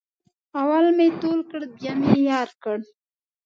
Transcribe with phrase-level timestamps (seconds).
[0.59, 2.77] اول مې تول کړ بیا مې یار کړ.